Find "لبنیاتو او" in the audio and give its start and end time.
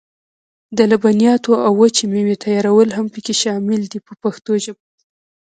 0.91-1.73